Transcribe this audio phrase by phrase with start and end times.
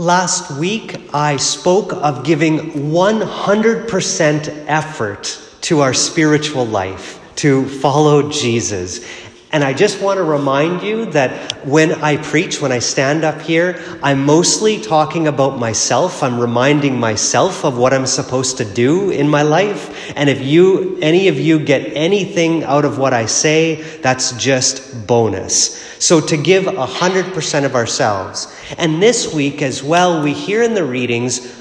[0.00, 2.58] Last week, I spoke of giving
[2.92, 9.04] 100% effort to our spiritual life, to follow Jesus.
[9.50, 13.40] And I just want to remind you that when I preach, when I stand up
[13.40, 16.22] here, I'm mostly talking about myself.
[16.22, 19.97] I'm reminding myself of what I'm supposed to do in my life.
[20.16, 25.06] And if you, any of you get anything out of what I say, that's just
[25.06, 25.76] bonus.
[26.02, 28.54] So to give 100% of ourselves.
[28.76, 31.56] And this week as well, we hear in the readings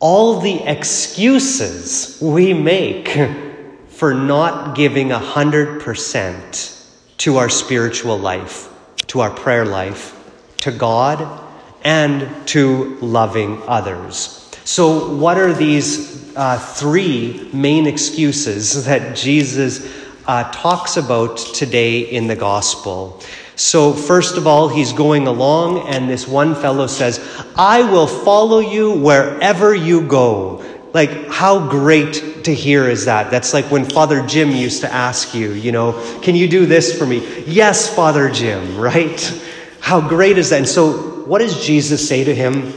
[0.00, 3.08] all the excuses we make
[3.88, 6.84] for not giving 100%
[7.18, 8.72] to our spiritual life,
[9.08, 10.14] to our prayer life,
[10.58, 11.44] to God,
[11.82, 14.47] and to loving others.
[14.68, 19.90] So, what are these uh, three main excuses that Jesus
[20.26, 23.18] uh, talks about today in the gospel?
[23.56, 27.18] So, first of all, he's going along, and this one fellow says,
[27.56, 30.62] I will follow you wherever you go.
[30.92, 33.30] Like, how great to hear is that?
[33.30, 36.96] That's like when Father Jim used to ask you, you know, can you do this
[36.96, 37.42] for me?
[37.46, 39.42] Yes, Father Jim, right?
[39.80, 40.58] How great is that?
[40.58, 42.74] And so, what does Jesus say to him?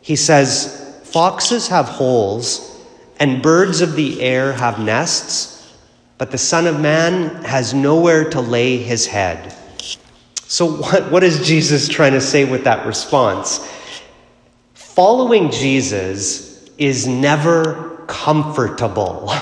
[0.00, 0.77] He says,
[1.12, 2.78] Foxes have holes,
[3.18, 5.74] and birds of the air have nests,
[6.18, 9.54] but the Son of Man has nowhere to lay his head.
[10.48, 13.66] So, what, what is Jesus trying to say with that response?
[14.74, 19.32] Following Jesus is never comfortable.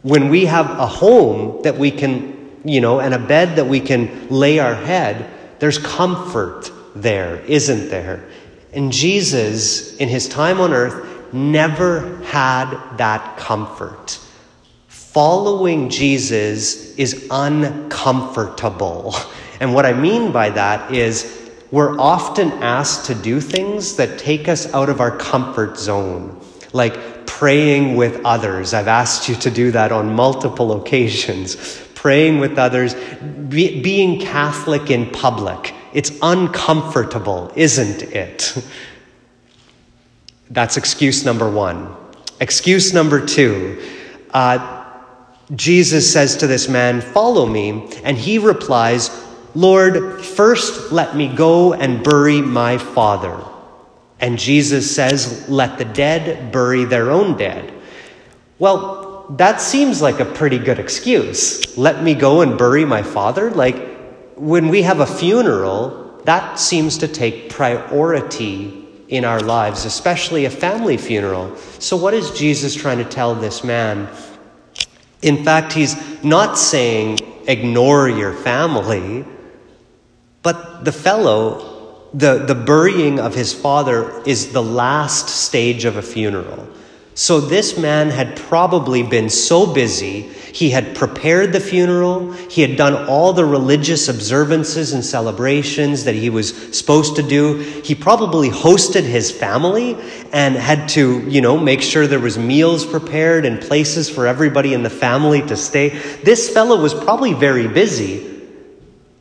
[0.00, 3.80] When we have a home that we can, you know, and a bed that we
[3.80, 8.24] can lay our head, there's comfort there, isn't there?
[8.72, 14.18] And Jesus, in his time on earth, never had that comfort.
[14.88, 19.14] Following Jesus is uncomfortable.
[19.60, 21.38] And what I mean by that is
[21.70, 26.40] we're often asked to do things that take us out of our comfort zone,
[26.72, 28.72] like praying with others.
[28.72, 31.56] I've asked you to do that on multiple occasions.
[31.94, 35.74] Praying with others, be, being Catholic in public.
[35.92, 38.56] It's uncomfortable, isn't it?
[40.50, 41.94] That's excuse number one.
[42.40, 43.80] Excuse number two.
[44.32, 44.80] Uh,
[45.54, 47.88] Jesus says to this man, Follow me.
[48.04, 49.10] And he replies,
[49.54, 53.40] Lord, first let me go and bury my father.
[54.20, 57.72] And Jesus says, Let the dead bury their own dead.
[58.58, 61.76] Well, that seems like a pretty good excuse.
[61.78, 63.50] Let me go and bury my father?
[63.50, 63.89] Like,
[64.40, 70.50] when we have a funeral, that seems to take priority in our lives, especially a
[70.50, 71.54] family funeral.
[71.78, 74.08] So, what is Jesus trying to tell this man?
[75.20, 79.26] In fact, he's not saying, ignore your family.
[80.42, 86.02] But the fellow, the, the burying of his father is the last stage of a
[86.02, 86.66] funeral.
[87.14, 90.22] So this man had probably been so busy.
[90.52, 92.32] He had prepared the funeral.
[92.32, 97.58] He had done all the religious observances and celebrations that he was supposed to do.
[97.84, 99.96] He probably hosted his family
[100.32, 104.72] and had to, you know, make sure there was meals prepared and places for everybody
[104.72, 105.90] in the family to stay.
[106.24, 108.26] This fellow was probably very busy.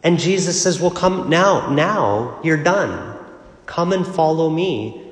[0.04, 3.18] And Jesus says, Well, come now, now you're done.
[3.66, 5.09] Come and follow me.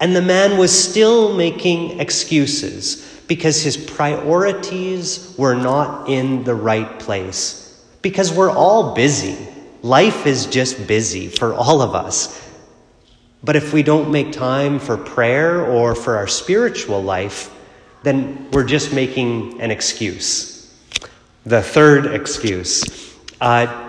[0.00, 6.98] And the man was still making excuses because his priorities were not in the right
[6.98, 7.84] place.
[8.00, 9.36] Because we're all busy.
[9.82, 12.48] Life is just busy for all of us.
[13.42, 17.54] But if we don't make time for prayer or for our spiritual life,
[18.02, 20.74] then we're just making an excuse.
[21.44, 22.84] The third excuse.
[23.40, 23.87] Uh,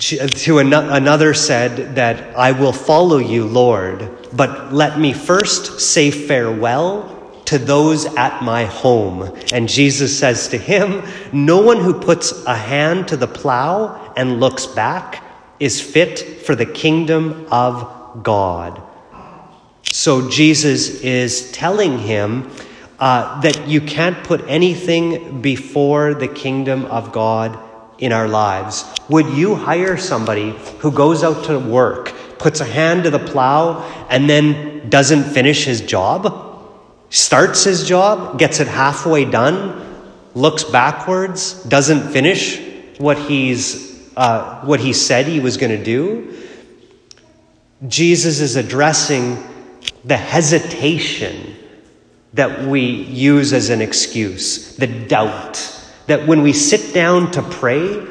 [0.00, 7.14] to another said that I will follow you, Lord, but let me first say farewell
[7.46, 9.34] to those at my home.
[9.52, 14.40] And Jesus says to him, No one who puts a hand to the plow and
[14.40, 15.24] looks back
[15.58, 18.82] is fit for the kingdom of God.
[19.84, 22.50] So Jesus is telling him
[23.00, 27.58] uh, that you can't put anything before the kingdom of God
[27.98, 28.84] in our lives?
[29.08, 33.82] Would you hire somebody who goes out to work, puts a hand to the plow,
[34.08, 36.46] and then doesn't finish his job?
[37.10, 39.84] Starts his job, gets it halfway done,
[40.34, 42.60] looks backwards, doesn't finish
[42.98, 46.36] what he's uh, what he said he was going to do.
[47.86, 49.38] Jesus is addressing
[50.04, 51.54] the hesitation
[52.34, 55.77] that we use as an excuse, the doubt
[56.08, 58.04] that when we sit down to pray,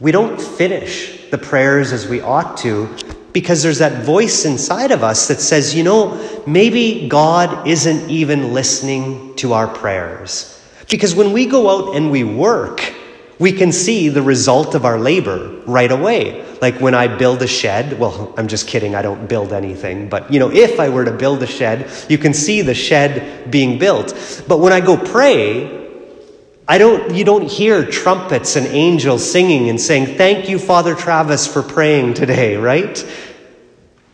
[0.00, 2.88] we don't finish the prayers as we ought to
[3.32, 8.52] because there's that voice inside of us that says, you know, maybe God isn't even
[8.52, 10.60] listening to our prayers.
[10.90, 12.94] Because when we go out and we work,
[13.38, 16.44] we can see the result of our labor right away.
[16.60, 20.32] Like when I build a shed, well, I'm just kidding, I don't build anything, but
[20.32, 23.78] you know, if I were to build a shed, you can see the shed being
[23.78, 24.44] built.
[24.46, 25.81] But when I go pray,
[26.68, 31.46] I don't, you don't hear trumpets and angels singing and saying, Thank you, Father Travis,
[31.46, 33.04] for praying today, right?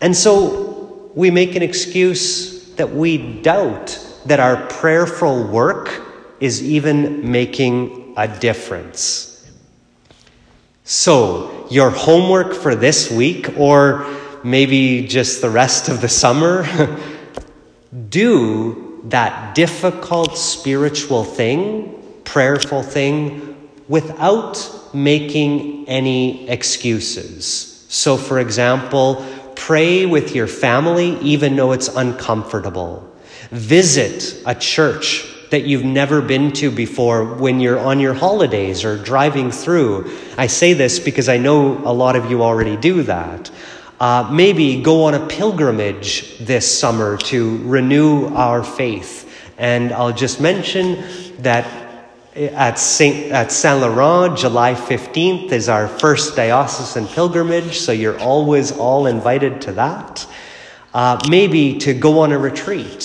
[0.01, 6.03] And so we make an excuse that we doubt that our prayerful work
[6.41, 9.27] is even making a difference.
[10.85, 14.07] So, your homework for this week, or
[14.43, 16.67] maybe just the rest of the summer,
[18.09, 21.98] do that difficult spiritual thing
[22.29, 23.57] prayerful thing
[23.89, 27.87] without making any excuses.
[27.89, 29.27] So, for example,
[29.57, 33.11] pray with your family even though it's uncomfortable.
[33.51, 39.03] Visit a church that you've never been to before when you're on your holidays or
[39.03, 40.15] driving through.
[40.37, 43.51] I say this because I know a lot of you already do that.
[43.99, 49.25] Uh, maybe go on a pilgrimage this summer to renew our faith.
[49.57, 51.03] And I'll just mention
[51.43, 51.67] that
[52.39, 58.71] at Saint at Saint Laurent, July 15th is our first diocesan pilgrimage, so you're always
[58.71, 60.27] all invited to that.
[60.95, 63.03] Uh, maybe to go on a retreat.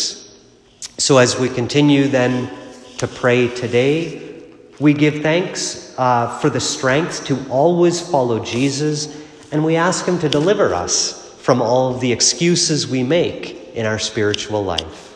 [1.00, 2.52] So as we continue then
[3.00, 4.44] to pray today,
[4.80, 9.20] we give thanks uh, for the strength to always follow Jesus,
[9.52, 13.88] and we ask Him to deliver us from all of the excuses we make in
[13.88, 15.13] our spiritual life.